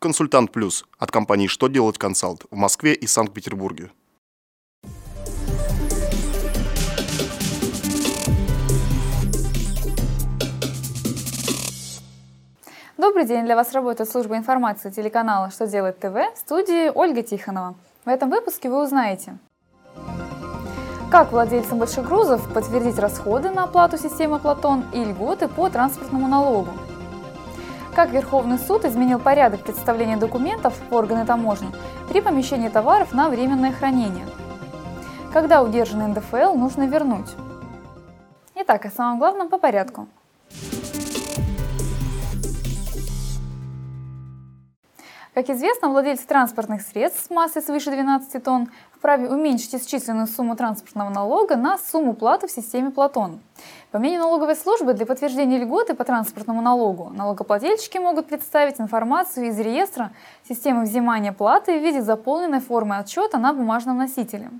Консультант 0.00 0.52
Плюс 0.52 0.84
от 1.00 1.10
компании 1.10 1.48
«Что 1.48 1.66
делать 1.66 1.98
консалт» 1.98 2.44
в 2.52 2.54
Москве 2.54 2.94
и 2.94 3.08
Санкт-Петербурге. 3.08 3.90
Добрый 12.96 13.26
день! 13.26 13.44
Для 13.44 13.56
вас 13.56 13.72
работает 13.72 14.08
служба 14.08 14.36
информации 14.36 14.90
телеканала 14.90 15.50
«Что 15.50 15.66
делает 15.66 15.98
ТВ» 15.98 16.14
в 16.14 16.38
студии 16.38 16.92
Ольга 16.94 17.24
Тихонова. 17.24 17.74
В 18.04 18.08
этом 18.08 18.30
выпуске 18.30 18.70
вы 18.70 18.84
узнаете, 18.84 19.36
как 21.10 21.32
владельцам 21.32 21.80
больших 21.80 22.06
грузов 22.06 22.54
подтвердить 22.54 23.00
расходы 23.00 23.50
на 23.50 23.64
оплату 23.64 23.98
системы 23.98 24.38
Платон 24.38 24.84
и 24.92 25.02
льготы 25.04 25.48
по 25.48 25.68
транспортному 25.68 26.28
налогу, 26.28 26.70
как 27.98 28.10
Верховный 28.10 28.60
суд 28.60 28.84
изменил 28.84 29.18
порядок 29.18 29.64
представления 29.64 30.16
документов 30.16 30.72
в 30.88 30.94
органы 30.94 31.26
таможни 31.26 31.66
при 32.08 32.20
помещении 32.20 32.68
товаров 32.68 33.12
на 33.12 33.28
временное 33.28 33.72
хранение, 33.72 34.24
когда 35.32 35.64
удержанный 35.64 36.06
НДФЛ 36.06 36.54
нужно 36.54 36.86
вернуть. 36.86 37.34
Итак, 38.54 38.86
о 38.86 38.90
самом 38.90 39.18
главном 39.18 39.48
по 39.48 39.58
порядку. 39.58 40.06
Как 45.34 45.50
известно, 45.50 45.90
владельцы 45.90 46.26
транспортных 46.26 46.82
средств 46.82 47.26
с 47.26 47.30
массой 47.30 47.62
свыше 47.62 47.90
12 47.90 48.42
тонн 48.42 48.70
вправе 48.92 49.28
уменьшить 49.28 49.74
исчисленную 49.74 50.26
сумму 50.26 50.56
транспортного 50.56 51.10
налога 51.10 51.56
на 51.56 51.78
сумму 51.78 52.14
платы 52.14 52.48
в 52.48 52.50
системе 52.50 52.90
Платон. 52.90 53.40
По 53.90 53.98
мнению 53.98 54.20
налоговой 54.20 54.56
службы, 54.56 54.94
для 54.94 55.06
подтверждения 55.06 55.58
льготы 55.58 55.94
по 55.94 56.04
транспортному 56.04 56.62
налогу 56.62 57.10
налогоплательщики 57.14 57.98
могут 57.98 58.26
представить 58.26 58.80
информацию 58.80 59.46
из 59.48 59.58
реестра 59.60 60.12
системы 60.48 60.82
взимания 60.82 61.32
платы 61.32 61.78
в 61.78 61.82
виде 61.82 62.02
заполненной 62.02 62.60
формы 62.60 62.96
отчета 62.96 63.38
на 63.38 63.52
бумажном 63.52 63.98
носителе. 63.98 64.50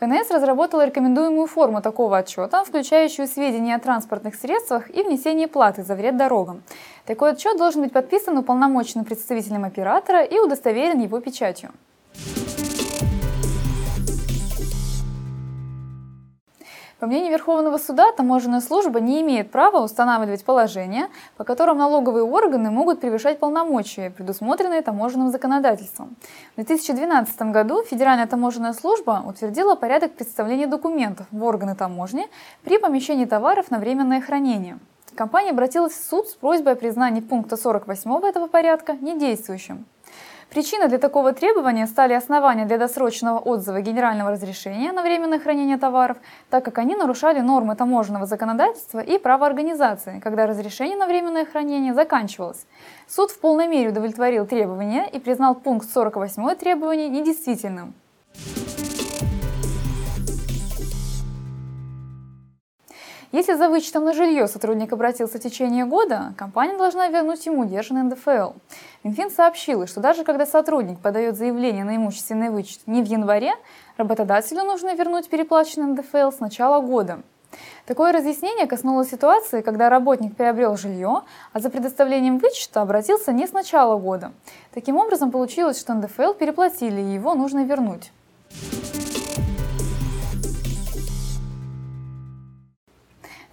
КНС 0.00 0.30
разработала 0.30 0.84
рекомендуемую 0.84 1.46
форму 1.46 1.80
такого 1.80 2.18
отчета, 2.18 2.64
включающую 2.64 3.28
сведения 3.28 3.76
о 3.76 3.78
транспортных 3.78 4.34
средствах 4.34 4.90
и 4.90 5.02
внесении 5.04 5.46
платы 5.46 5.84
за 5.84 5.94
вред 5.94 6.16
дорогам. 6.16 6.62
Такой 7.06 7.30
отчет 7.30 7.56
должен 7.56 7.82
быть 7.82 7.92
подписан 7.92 8.36
уполномоченным 8.36 9.04
представителем 9.04 9.64
оператора 9.64 10.24
и 10.24 10.38
удостоверен 10.38 11.00
его 11.00 11.20
печатью. 11.20 11.70
По 17.00 17.06
мнению 17.06 17.32
Верховного 17.32 17.76
суда, 17.78 18.12
таможенная 18.12 18.60
служба 18.60 19.00
не 19.00 19.20
имеет 19.22 19.50
права 19.50 19.82
устанавливать 19.82 20.44
положения, 20.44 21.08
по 21.36 21.44
которым 21.44 21.78
налоговые 21.78 22.24
органы 22.24 22.70
могут 22.70 23.00
превышать 23.00 23.40
полномочия, 23.40 24.10
предусмотренные 24.10 24.80
таможенным 24.80 25.30
законодательством. 25.30 26.14
В 26.52 26.56
2012 26.56 27.42
году 27.50 27.82
Федеральная 27.82 28.28
таможенная 28.28 28.72
служба 28.72 29.24
утвердила 29.26 29.74
порядок 29.74 30.14
представления 30.14 30.68
документов 30.68 31.26
в 31.32 31.42
органы 31.42 31.74
таможни 31.74 32.28
при 32.62 32.78
помещении 32.78 33.24
товаров 33.24 33.70
на 33.70 33.78
временное 33.78 34.20
хранение. 34.20 34.78
Компания 35.16 35.50
обратилась 35.50 35.92
в 35.92 36.08
суд 36.08 36.28
с 36.28 36.34
просьбой 36.34 36.72
о 36.72 36.76
признании 36.76 37.20
пункта 37.20 37.56
48 37.56 38.26
этого 38.26 38.46
порядка 38.46 38.94
недействующим. 38.94 39.84
Причиной 40.50 40.88
для 40.88 40.98
такого 40.98 41.32
требования 41.32 41.86
стали 41.86 42.12
основания 42.12 42.64
для 42.66 42.78
досрочного 42.78 43.38
отзыва 43.38 43.80
генерального 43.80 44.30
разрешения 44.30 44.92
на 44.92 45.02
временное 45.02 45.38
хранение 45.38 45.78
товаров, 45.78 46.18
так 46.50 46.64
как 46.64 46.78
они 46.78 46.94
нарушали 46.94 47.40
нормы 47.40 47.76
таможенного 47.76 48.26
законодательства 48.26 49.00
и 49.00 49.18
права 49.18 49.46
организации, 49.46 50.20
когда 50.22 50.46
разрешение 50.46 50.96
на 50.96 51.06
временное 51.06 51.44
хранение 51.44 51.94
заканчивалось. 51.94 52.66
Суд 53.08 53.30
в 53.30 53.40
полной 53.40 53.66
мере 53.68 53.90
удовлетворил 53.90 54.46
требования 54.46 55.08
и 55.08 55.18
признал 55.18 55.54
пункт 55.54 55.88
48 55.90 56.54
требования 56.56 57.08
недействительным. 57.08 57.94
Если 63.34 63.54
за 63.54 63.68
вычетом 63.68 64.04
на 64.04 64.12
жилье 64.12 64.46
сотрудник 64.46 64.92
обратился 64.92 65.38
в 65.38 65.42
течение 65.42 65.84
года, 65.86 66.34
компания 66.36 66.78
должна 66.78 67.08
вернуть 67.08 67.44
ему 67.46 67.62
удержанный 67.62 68.04
НДФЛ. 68.04 68.52
Минфин 69.02 69.28
сообщил, 69.28 69.88
что 69.88 69.98
даже 69.98 70.22
когда 70.22 70.46
сотрудник 70.46 71.00
подает 71.00 71.36
заявление 71.36 71.82
на 71.82 71.96
имущественный 71.96 72.50
вычет 72.50 72.82
не 72.86 73.02
в 73.02 73.06
январе, 73.06 73.54
работодателю 73.96 74.62
нужно 74.62 74.94
вернуть 74.94 75.28
переплаченный 75.28 75.88
НДФЛ 75.88 76.30
с 76.30 76.38
начала 76.38 76.80
года. 76.80 77.22
Такое 77.86 78.12
разъяснение 78.12 78.68
коснулось 78.68 79.10
ситуации, 79.10 79.62
когда 79.62 79.88
работник 79.88 80.36
приобрел 80.36 80.76
жилье, 80.76 81.22
а 81.52 81.58
за 81.58 81.70
предоставлением 81.70 82.38
вычета 82.38 82.82
обратился 82.82 83.32
не 83.32 83.48
с 83.48 83.52
начала 83.52 83.98
года. 83.98 84.30
Таким 84.72 84.96
образом, 84.96 85.32
получилось, 85.32 85.80
что 85.80 85.92
НДФЛ 85.92 86.34
переплатили, 86.34 87.00
и 87.00 87.14
его 87.14 87.34
нужно 87.34 87.64
вернуть. 87.64 88.12